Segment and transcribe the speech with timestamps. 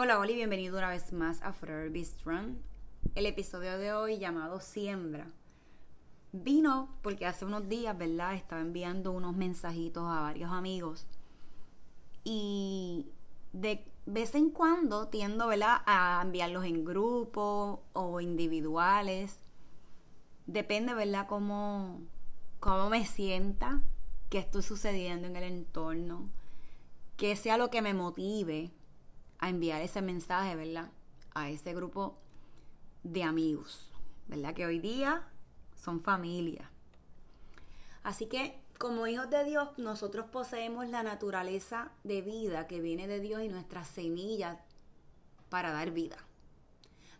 [0.00, 2.54] Hola, Oli, bienvenido una vez más a Forever Be Strong.
[3.16, 5.26] El episodio de hoy llamado Siembra
[6.30, 8.36] vino porque hace unos días, ¿verdad?
[8.36, 11.04] Estaba enviando unos mensajitos a varios amigos
[12.22, 13.08] y
[13.52, 15.78] de vez en cuando tiendo, ¿verdad?
[15.84, 19.40] A enviarlos en grupo o individuales.
[20.46, 21.26] Depende, ¿verdad?
[21.26, 22.02] Cómo,
[22.60, 23.82] cómo me sienta,
[24.30, 26.30] qué estoy sucediendo en el entorno,
[27.16, 28.70] que sea lo que me motive
[29.38, 30.90] a enviar ese mensaje, ¿verdad?
[31.34, 32.18] A ese grupo
[33.02, 33.90] de amigos,
[34.26, 34.54] ¿verdad?
[34.54, 35.28] Que hoy día
[35.74, 36.70] son familia.
[38.02, 43.20] Así que como hijos de Dios, nosotros poseemos la naturaleza de vida que viene de
[43.20, 44.58] Dios y nuestras semillas
[45.48, 46.16] para dar vida.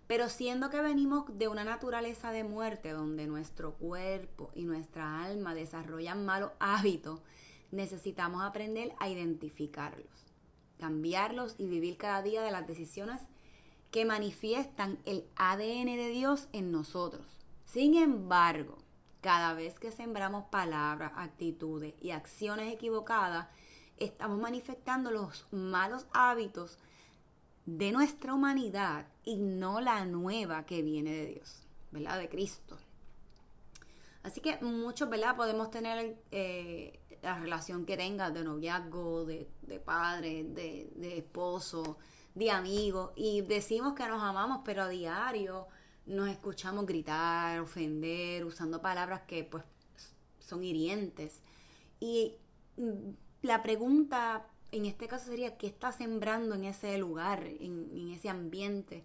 [0.07, 5.55] Pero siendo que venimos de una naturaleza de muerte donde nuestro cuerpo y nuestra alma
[5.55, 7.21] desarrollan malos hábitos,
[7.71, 10.28] necesitamos aprender a identificarlos
[10.79, 13.21] cambiarlos y vivir cada día de las decisiones
[13.91, 17.27] que manifiestan el ADN de Dios en nosotros.
[17.65, 18.79] Sin embargo,
[19.21, 23.49] cada vez que sembramos palabras, actitudes y acciones equivocadas,
[23.97, 26.79] estamos manifestando los malos hábitos
[27.67, 32.19] de nuestra humanidad y no la nueva que viene de Dios, ¿verdad?
[32.19, 32.79] De Cristo.
[34.23, 35.37] Así que muchos, ¿verdad?
[35.37, 39.49] Podemos tener eh, la relación que tengas de noviazgo, de,
[39.85, 41.99] padre, de, de esposo,
[42.35, 45.67] de amigos, y decimos que nos amamos, pero a diario
[46.07, 49.65] nos escuchamos gritar, ofender, usando palabras que pues
[50.39, 51.41] son hirientes.
[52.01, 52.37] Y
[52.77, 53.11] mm,
[53.43, 58.29] la pregunta en este caso sería, ¿qué está sembrando en ese lugar, en, en ese
[58.29, 59.05] ambiente?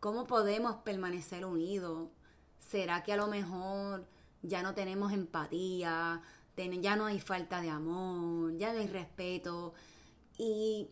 [0.00, 2.10] ¿Cómo podemos permanecer unidos?
[2.58, 4.06] ¿Será que a lo mejor
[4.42, 6.22] ya no tenemos empatía?
[6.56, 9.74] Ya no hay falta de amor, ya no hay respeto
[10.38, 10.88] y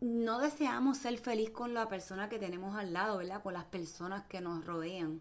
[0.00, 3.42] no deseamos ser feliz con la persona que tenemos al lado, ¿verdad?
[3.42, 5.20] Con las personas que nos rodean.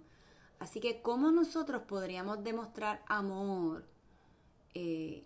[0.60, 3.86] Así que, ¿cómo nosotros podríamos demostrar amor?
[4.74, 5.26] Eh,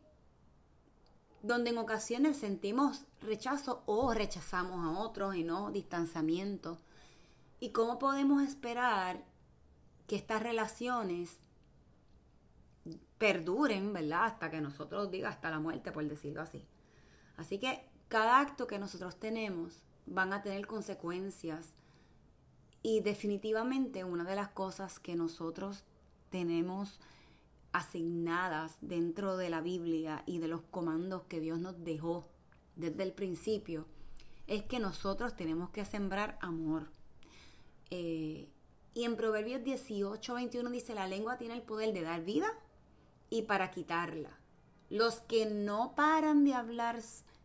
[1.41, 6.77] donde en ocasiones sentimos rechazo o rechazamos a otros y no distanciamiento.
[7.59, 9.23] ¿Y cómo podemos esperar
[10.07, 11.37] que estas relaciones
[13.17, 14.25] perduren, ¿verdad?
[14.25, 16.65] Hasta que nosotros diga hasta la muerte, por decirlo así.
[17.35, 21.73] Así que cada acto que nosotros tenemos van a tener consecuencias
[22.81, 25.83] y definitivamente una de las cosas que nosotros
[26.29, 26.99] tenemos
[27.73, 32.29] asignadas dentro de la Biblia y de los comandos que Dios nos dejó
[32.75, 33.85] desde el principio
[34.47, 36.89] es que nosotros tenemos que sembrar amor.
[37.89, 38.49] Eh,
[38.93, 42.47] y en Proverbios 18, 21 dice, la lengua tiene el poder de dar vida
[43.29, 44.31] y para quitarla.
[44.89, 47.01] Los que no paran de hablar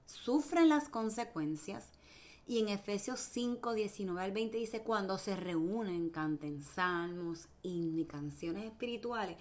[0.06, 1.90] sufren las consecuencias
[2.44, 8.64] Y en Efesios 5, 19 al 20 dice, cuando se reúnen, canten salmos, y canciones
[8.64, 9.36] espirituales,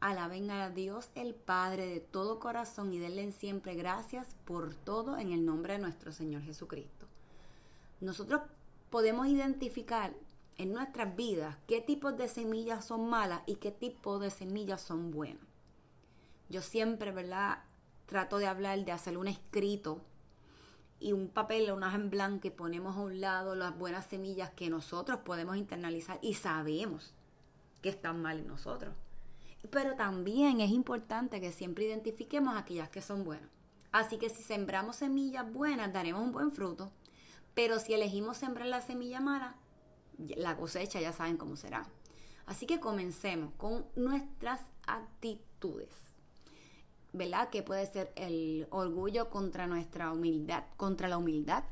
[0.00, 5.32] alaben a Dios el Padre de todo corazón y denle siempre gracias por todo en
[5.32, 7.06] el nombre de nuestro Señor Jesucristo.
[8.00, 8.40] Nosotros
[8.90, 10.14] podemos identificar
[10.56, 15.10] en nuestras vidas qué tipos de semillas son malas y qué tipo de semillas son
[15.10, 15.47] buenas.
[16.48, 17.58] Yo siempre, ¿verdad?
[18.06, 20.00] Trato de hablar, de hacer un escrito
[21.00, 24.70] y un papel, una en blanco y ponemos a un lado las buenas semillas que
[24.70, 27.14] nosotros podemos internalizar y sabemos
[27.82, 28.94] que están mal en nosotros.
[29.70, 33.50] Pero también es importante que siempre identifiquemos aquellas que son buenas.
[33.92, 36.90] Así que si sembramos semillas buenas, daremos un buen fruto.
[37.54, 39.56] Pero si elegimos sembrar la semilla mala,
[40.18, 41.86] la cosecha ya saben cómo será.
[42.46, 46.07] Así que comencemos con nuestras actitudes.
[47.12, 47.48] ¿Verdad?
[47.50, 51.64] Que puede ser el orgullo contra nuestra humildad, contra la humildad,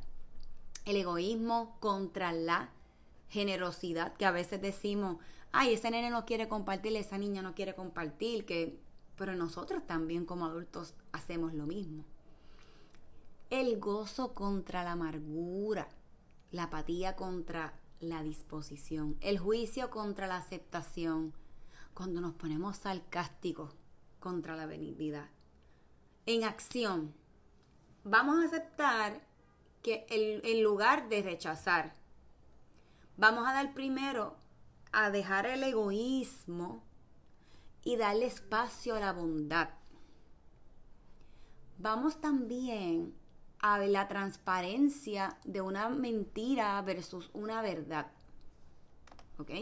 [0.85, 2.71] el egoísmo contra la
[3.29, 5.19] generosidad, que a veces decimos,
[5.53, 8.79] ay, ese nene no quiere compartir, esa niña no quiere compartir, que
[9.17, 12.05] pero nosotros también como adultos hacemos lo mismo.
[13.51, 15.89] El gozo contra la amargura,
[16.51, 21.33] la apatía contra la disposición, el juicio contra la aceptación,
[21.95, 23.75] cuando nos ponemos sarcásticos
[24.27, 25.29] contra la benignidad.
[26.27, 27.15] En acción,
[28.03, 29.25] vamos a aceptar
[29.85, 31.95] que en lugar de rechazar,
[33.17, 34.37] vamos a dar primero
[34.91, 36.83] a dejar el egoísmo
[37.85, 39.69] y darle espacio a la bondad.
[41.79, 43.15] Vamos también
[43.61, 48.11] a la transparencia de una mentira versus una verdad.
[49.39, 49.53] ¿Ok?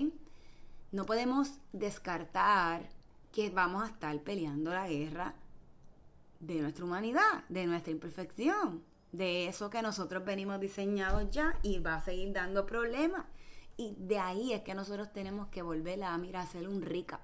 [0.90, 2.93] No podemos descartar
[3.34, 5.34] que vamos a estar peleando la guerra
[6.38, 11.96] de nuestra humanidad, de nuestra imperfección, de eso que nosotros venimos diseñados ya y va
[11.96, 13.26] a seguir dando problemas.
[13.76, 17.20] Y de ahí es que nosotros tenemos que volver a mirar, hacer un recap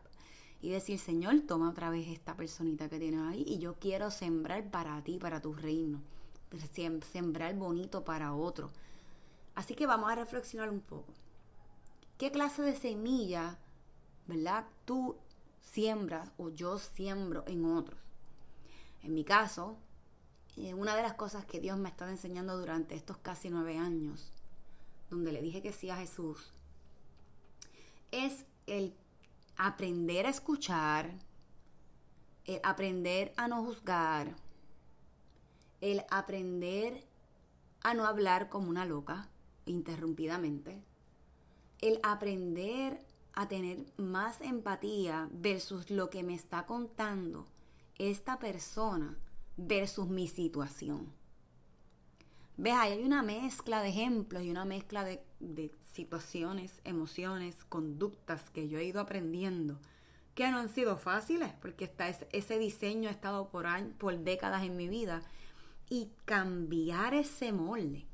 [0.61, 4.69] y decir, Señor, toma otra vez esta personita que tienes ahí y yo quiero sembrar
[4.69, 6.01] para ti, para tu reino
[7.13, 8.71] sembrar bonito para otro.
[9.55, 11.13] Así que vamos a reflexionar un poco.
[12.19, 13.59] ¿Qué clase de semilla,
[14.27, 15.17] verdad, tú
[15.61, 18.01] siembras o yo siembro en otros?
[19.03, 19.77] En mi caso,
[20.57, 23.79] eh, una de las cosas que Dios me ha estado enseñando durante estos casi nueve
[23.79, 24.33] años,
[25.09, 26.53] donde le dije que sí a Jesús,
[28.11, 28.95] es el
[29.57, 31.13] aprender a escuchar,
[32.45, 34.35] el aprender a no juzgar,
[35.81, 37.05] el aprender
[37.83, 39.29] a no hablar como una loca
[39.67, 40.83] interrumpidamente,
[41.81, 43.03] el aprender
[43.35, 47.47] a tener más empatía versus lo que me está contando
[47.99, 49.17] esta persona
[49.57, 51.13] versus mi situación.
[52.57, 52.75] ¿Ves?
[52.75, 55.23] Ahí hay una mezcla de ejemplos y una mezcla de,
[55.93, 59.79] situaciones, emociones, conductas que yo he ido aprendiendo
[60.35, 64.63] que no han sido fáciles porque está ese, diseño ha estado por, años, por décadas
[64.63, 65.23] en mi vida
[65.89, 68.07] y cambiar ese molde.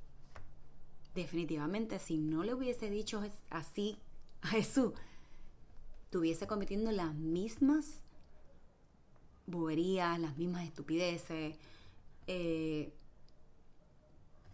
[1.14, 3.98] Definitivamente, si no le hubiese dicho así
[4.50, 4.92] Jesús,
[6.04, 8.02] estuviese cometiendo las mismas
[9.46, 11.56] boberías, las mismas estupideces.
[12.26, 12.92] Eh,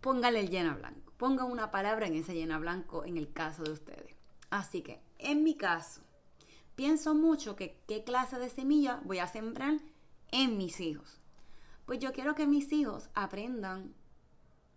[0.00, 1.12] póngale el llena blanco.
[1.16, 4.14] Ponga una palabra en ese llena blanco en el caso de ustedes.
[4.50, 6.02] Así que, en mi caso,
[6.74, 9.78] pienso mucho que qué clase de semilla voy a sembrar
[10.31, 11.20] en mis hijos.
[11.86, 13.94] Pues yo quiero que mis hijos aprendan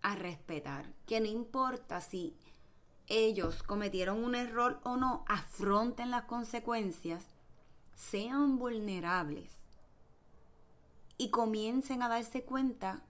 [0.01, 2.35] a respetar, que no importa si
[3.07, 7.25] ellos cometieron un error o no, afronten las consecuencias,
[7.93, 9.51] sean vulnerables
[11.17, 13.03] y comiencen a darse cuenta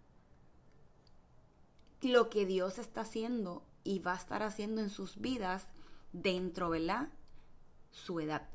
[2.01, 5.67] lo que Dios está haciendo y va a estar haciendo en sus vidas
[6.11, 7.09] dentro, ¿verdad?
[7.91, 8.47] Su edad.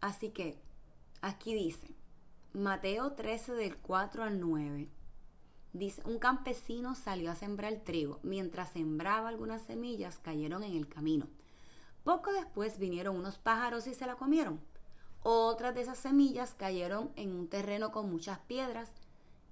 [0.00, 0.58] Así que
[1.20, 1.94] aquí dice,
[2.52, 4.88] Mateo 13 del 4 al 9.
[5.72, 8.18] Dice, un campesino salió a sembrar trigo.
[8.22, 11.28] Mientras sembraba algunas semillas cayeron en el camino.
[12.04, 14.60] Poco después vinieron unos pájaros y se la comieron.
[15.22, 18.90] Otras de esas semillas cayeron en un terreno con muchas piedras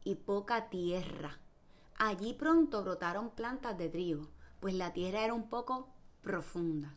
[0.02, 1.38] y poca tierra.
[1.98, 4.28] Allí pronto brotaron plantas de trigo,
[4.60, 5.88] pues la tierra era un poco
[6.22, 6.94] profunda.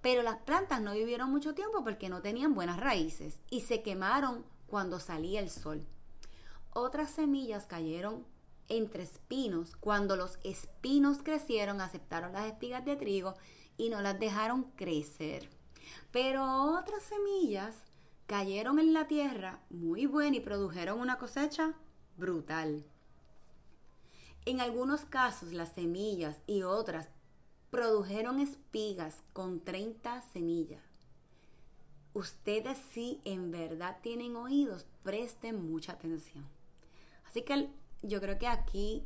[0.00, 4.44] Pero las plantas no vivieron mucho tiempo porque no tenían buenas raíces y se quemaron
[4.66, 5.86] cuando salía el sol.
[6.72, 8.24] Otras semillas cayeron
[8.68, 9.76] entre espinos.
[9.76, 13.34] Cuando los espinos crecieron, aceptaron las espigas de trigo
[13.76, 15.48] y no las dejaron crecer.
[16.10, 17.76] Pero otras semillas
[18.26, 21.74] cayeron en la tierra muy buena y produjeron una cosecha
[22.16, 22.84] brutal.
[24.44, 27.08] En algunos casos las semillas y otras
[27.70, 30.82] produjeron espigas con 30 semillas.
[32.14, 36.48] Ustedes si en verdad tienen oídos, presten mucha atención.
[37.26, 37.68] Así que
[38.02, 39.04] yo creo que aquí,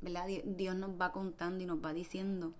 [0.00, 0.26] ¿verdad?
[0.44, 2.54] Dios nos va contando y nos va diciendo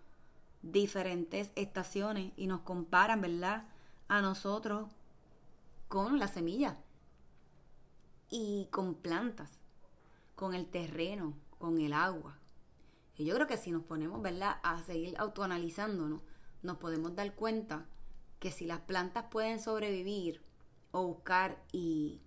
[0.62, 3.67] diferentes estaciones y nos comparan, ¿verdad?
[4.09, 4.90] A nosotros
[5.88, 6.76] con la semilla
[8.29, 9.59] y con plantas,
[10.35, 12.37] con el terreno, con el agua.
[13.17, 16.23] Y yo creo que si nos ponemos, ¿verdad?, a seguir autoanalizándonos,
[16.62, 17.87] nos podemos dar cuenta
[18.38, 20.43] que si las plantas pueden sobrevivir
[20.93, 22.21] o buscar y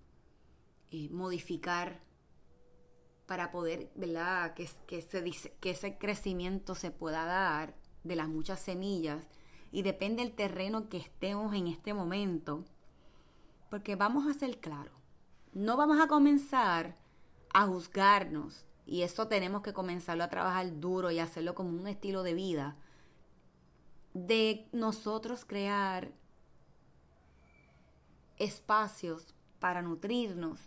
[1.11, 2.01] modificar
[3.25, 5.05] para poder, ¿verdad?, que, que,
[5.59, 9.25] que ese crecimiento se pueda dar de las muchas semillas
[9.71, 12.63] y depende del terreno que estemos en este momento,
[13.69, 14.93] porque vamos a ser claros,
[15.53, 16.95] no vamos a comenzar
[17.53, 22.23] a juzgarnos y eso tenemos que comenzarlo a trabajar duro y hacerlo como un estilo
[22.23, 22.75] de vida,
[24.13, 26.11] de nosotros crear
[28.37, 30.59] espacios para nutrirnos,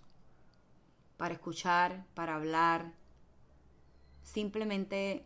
[1.16, 2.92] para escuchar, para hablar,
[4.22, 5.24] simplemente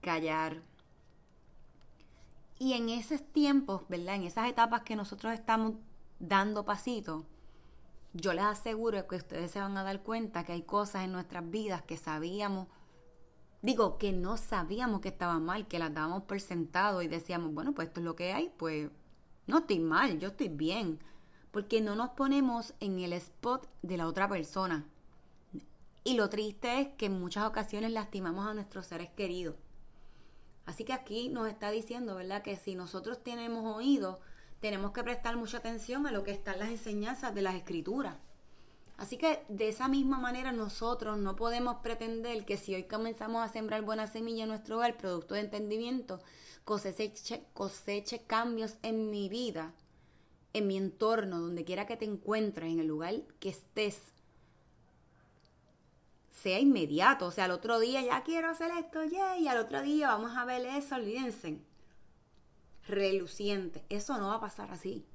[0.00, 0.62] callar.
[2.58, 4.16] Y en esos tiempos, ¿verdad?
[4.16, 5.74] En esas etapas que nosotros estamos
[6.18, 7.24] dando pasitos,
[8.12, 11.48] yo les aseguro que ustedes se van a dar cuenta que hay cosas en nuestras
[11.50, 12.68] vidas que sabíamos,
[13.62, 17.74] digo, que no sabíamos que estaban mal, que las dábamos por sentado y decíamos, bueno,
[17.74, 18.90] pues esto es lo que hay, pues
[19.46, 21.00] no estoy mal, yo estoy bien.
[21.50, 24.84] Porque no nos ponemos en el spot de la otra persona.
[26.08, 29.56] Y lo triste es que en muchas ocasiones lastimamos a nuestros seres queridos.
[30.64, 32.40] Así que aquí nos está diciendo, ¿verdad?
[32.40, 34.18] Que si nosotros tenemos oído,
[34.58, 38.16] tenemos que prestar mucha atención a lo que están las enseñanzas de las escrituras.
[38.96, 43.52] Así que de esa misma manera nosotros no podemos pretender que si hoy comenzamos a
[43.52, 46.22] sembrar buena semilla en nuestro hogar, producto de entendimiento,
[46.64, 49.74] coseche, coseche cambios en mi vida,
[50.54, 54.14] en mi entorno, donde quiera que te encuentres, en el lugar que estés,
[56.42, 57.26] sea inmediato.
[57.26, 60.36] O sea, al otro día ya quiero hacer esto, ya, y al otro día vamos
[60.36, 61.60] a ver eso, olvídense
[62.88, 63.84] reluciente.
[63.88, 65.06] Eso no va a pasar así.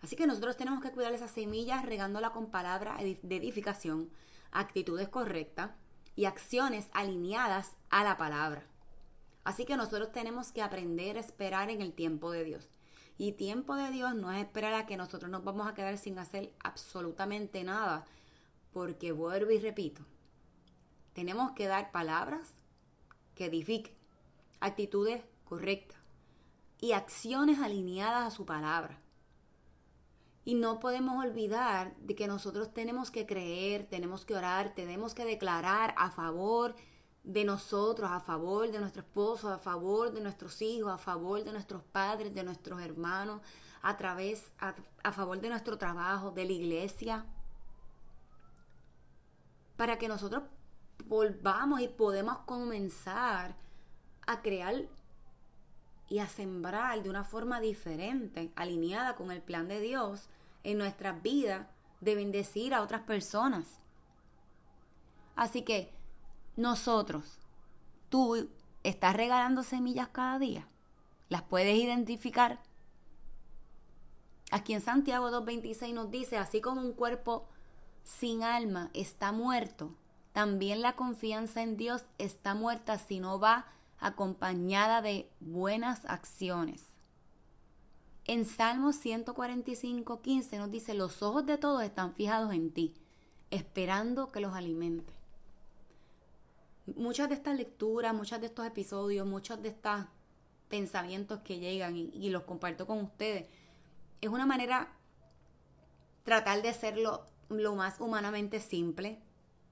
[0.00, 4.10] Así que nosotros tenemos que cuidar esas semillas regándola con palabras de edificación,
[4.52, 5.72] actitudes correctas
[6.14, 8.64] y acciones alineadas a la palabra.
[9.42, 12.68] Así que nosotros tenemos que aprender a esperar en el tiempo de Dios.
[13.16, 16.18] Y tiempo de Dios no es esperar a que nosotros nos vamos a quedar sin
[16.18, 18.04] hacer absolutamente nada,
[18.72, 20.02] porque vuelvo y repito,
[21.18, 22.54] tenemos que dar palabras
[23.34, 23.92] que edifiquen,
[24.60, 25.98] actitudes correctas,
[26.78, 29.00] y acciones alineadas a su palabra.
[30.44, 35.24] Y no podemos olvidar de que nosotros tenemos que creer, tenemos que orar, tenemos que
[35.24, 36.76] declarar a favor
[37.24, 41.50] de nosotros, a favor de nuestro esposo, a favor de nuestros hijos, a favor de
[41.50, 43.40] nuestros padres, de nuestros hermanos,
[43.82, 44.72] a través, a,
[45.02, 47.26] a favor de nuestro trabajo, de la iglesia,
[49.76, 50.44] para que nosotros
[51.08, 53.56] volvamos y podemos comenzar
[54.26, 54.74] a crear
[56.08, 60.28] y a sembrar de una forma diferente, alineada con el plan de Dios
[60.64, 61.66] en nuestras vidas,
[62.00, 63.80] de bendecir a otras personas.
[65.34, 65.92] Así que
[66.56, 67.38] nosotros,
[68.08, 68.48] tú
[68.84, 70.66] estás regalando semillas cada día.
[71.28, 72.60] ¿Las puedes identificar?
[74.50, 77.46] Aquí en Santiago 2.26 nos dice, así como un cuerpo
[78.02, 79.94] sin alma está muerto,
[80.38, 83.66] también la confianza en Dios está muerta si no va
[83.98, 86.84] acompañada de buenas acciones.
[88.24, 92.94] En Salmo 145, 15 nos dice, los ojos de todos están fijados en ti,
[93.50, 95.12] esperando que los alimente.
[96.94, 100.04] Muchas de estas lecturas, muchos de estos episodios, muchos de estos
[100.68, 103.46] pensamientos que llegan y, los comparto con ustedes,
[104.20, 104.86] es una manera
[106.22, 109.18] tratar de hacerlo lo más humanamente simple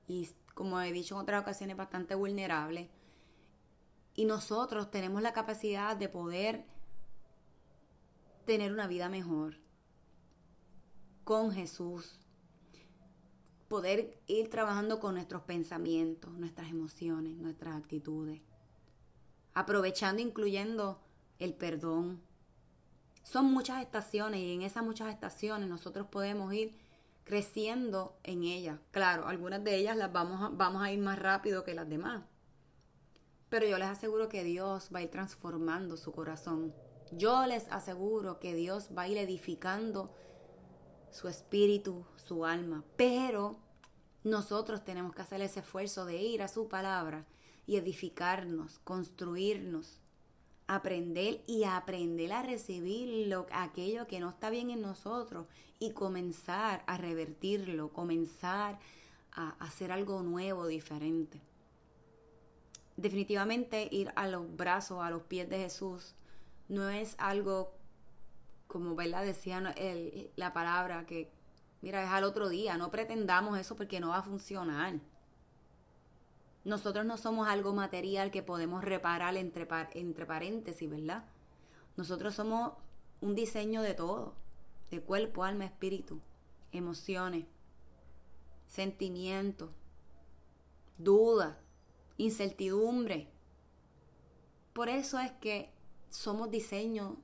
[0.09, 2.89] y, como he dicho en otras ocasiones, bastante vulnerable
[4.15, 6.65] y nosotros tenemos la capacidad de poder
[8.47, 9.59] tener una vida mejor
[11.25, 12.19] con Jesús.
[13.69, 18.41] Poder ir trabajando con nuestros pensamientos, nuestras emociones, nuestras actitudes.
[19.53, 21.03] Aprovechando, incluyendo
[21.39, 22.23] el perdón.
[23.23, 26.86] Son muchas estaciones y en esas muchas estaciones nosotros podemos ir
[27.27, 28.81] creciendo en ellas.
[28.91, 32.23] Claro, algunas de ellas las vamos a, vamos a ir más rápido que las demás
[33.49, 36.75] pero yo les aseguro que Dios va a ir transformando su corazón.
[37.13, 40.13] Yo les aseguro que Dios va a ir edificando
[41.11, 42.85] su espíritu, su alma.
[42.97, 43.59] Pero
[44.25, 47.27] nosotros tenemos que hacer ese esfuerzo de ir a su palabra,
[47.69, 50.01] y edificarnos, construirnos,
[50.67, 55.47] aprender y aprender a recibir lo, aquello que no está bien en nosotros
[55.79, 58.79] y comenzar a revertirlo, comenzar
[59.33, 61.41] a hacer algo nuevo, diferente.
[62.97, 66.15] Definitivamente ir a los brazos, a los pies de Jesús,
[66.69, 67.73] no es algo
[68.67, 69.25] como ¿verdad?
[69.25, 69.75] decía
[70.37, 71.31] la palabra que,
[71.83, 74.95] mira, es al otro día, no pretendamos eso porque no va a funcionar.
[76.67, 81.25] Nosotros no somos algo material que podemos reparar entre, paréntesis, ¿verdad?
[81.97, 82.73] Nosotros somos
[83.21, 84.35] un diseño de todo,
[84.91, 86.21] de cuerpo, alma, espíritu,
[86.73, 87.47] emociones,
[88.67, 89.71] sentimientos,
[90.99, 91.57] duda,
[92.17, 93.31] incertidumbre.
[94.73, 95.71] Por eso es que
[96.11, 97.17] somos diseño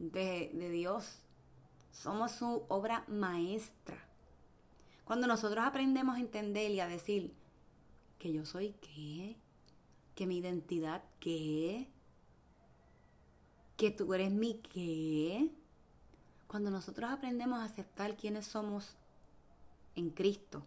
[0.00, 1.22] de Dios.
[1.92, 3.96] Somos su obra maestra.
[5.04, 7.32] Cuando nosotros aprendemos a entender y a decir,
[8.18, 9.36] que yo soy qué,
[10.14, 11.88] que mi identidad qué,
[13.76, 15.50] que tú eres mi qué.
[16.46, 18.96] Cuando nosotros aprendemos a aceptar quiénes somos
[19.94, 20.62] en Cristo,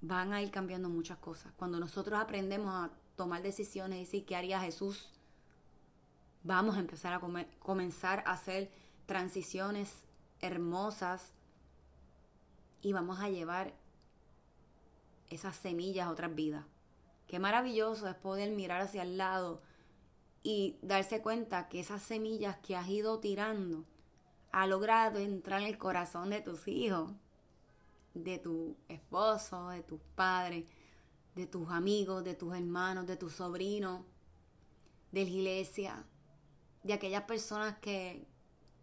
[0.00, 1.52] van a ir cambiando muchas cosas.
[1.56, 5.10] Cuando nosotros aprendemos a tomar decisiones y decir qué haría Jesús,
[6.42, 7.20] vamos a empezar a
[7.58, 8.70] comenzar a hacer
[9.06, 10.04] transiciones
[10.40, 11.32] hermosas
[12.82, 13.72] y vamos a llevar
[15.28, 16.64] esas semillas a otras vidas.
[17.26, 19.60] Qué maravilloso es poder mirar hacia el lado
[20.42, 23.84] y darse cuenta que esas semillas que has ido tirando
[24.52, 27.12] ha logrado entrar en el corazón de tus hijos,
[28.14, 30.64] de tu esposo, de tus padres,
[31.34, 34.02] de tus amigos, de tus hermanos, de tus sobrinos,
[35.12, 36.04] de la iglesia,
[36.82, 38.26] de aquellas personas que,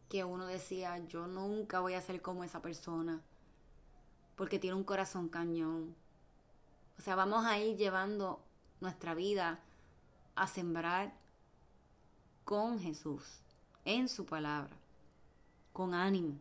[0.09, 3.21] que uno decía, yo nunca voy a ser como esa persona,
[4.35, 5.95] porque tiene un corazón cañón,
[6.97, 8.43] o sea, vamos a ir llevando
[8.79, 9.59] nuestra vida
[10.35, 11.13] a sembrar
[12.43, 13.41] con Jesús,
[13.85, 14.75] en su palabra,
[15.71, 16.37] con ánimo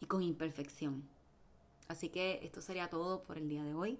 [0.00, 1.08] y con imperfección.
[1.88, 3.98] Así que esto sería todo por el día de hoy.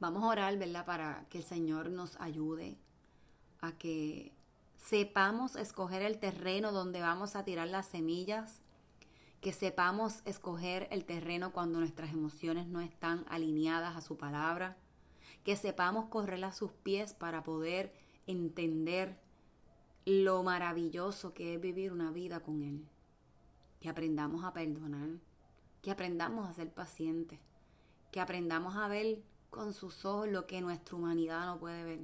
[0.00, 0.84] Vamos a orar, ¿verdad?
[0.84, 2.76] Para que el Señor nos ayude
[3.60, 4.32] a que
[4.76, 8.60] sepamos escoger el terreno donde vamos a tirar las semillas
[9.44, 14.78] que sepamos escoger el terreno cuando nuestras emociones no están alineadas a su palabra,
[15.44, 17.92] que sepamos correr a sus pies para poder
[18.26, 19.20] entender
[20.06, 22.88] lo maravilloso que es vivir una vida con Él,
[23.80, 25.10] que aprendamos a perdonar,
[25.82, 27.38] que aprendamos a ser pacientes,
[28.12, 32.00] que aprendamos a ver con sus ojos lo que nuestra humanidad no puede ver.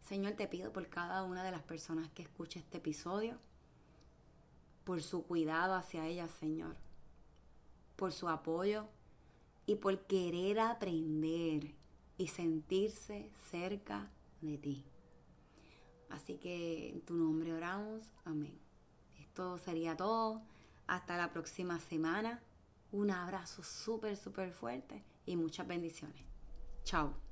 [0.00, 3.36] Señor, te pido por cada una de las personas que escuche este episodio,
[4.84, 6.76] por su cuidado hacia ella, Señor,
[7.96, 8.88] por su apoyo
[9.66, 11.74] y por querer aprender
[12.18, 14.84] y sentirse cerca de ti.
[16.10, 18.12] Así que en tu nombre oramos.
[18.24, 18.58] Amén.
[19.18, 20.42] Esto sería todo.
[20.86, 22.42] Hasta la próxima semana.
[22.90, 26.24] Un abrazo súper, súper fuerte y muchas bendiciones.
[26.84, 27.31] Chao.